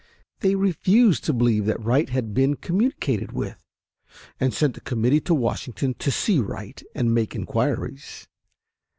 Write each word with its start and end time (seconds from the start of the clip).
They 0.39 0.55
refused 0.55 1.23
to 1.25 1.33
believe 1.33 1.67
that 1.67 1.79
Wright 1.79 2.09
had 2.09 2.33
been 2.33 2.55
communicated 2.55 3.33
with, 3.33 3.63
and 4.39 4.51
sent 4.51 4.75
a 4.77 4.81
committee 4.81 5.21
to 5.21 5.35
Washington 5.35 5.93
to 5.99 6.09
see 6.09 6.39
Wright 6.39 6.81
and 6.95 7.13
make 7.13 7.35
inquiries. 7.35 8.27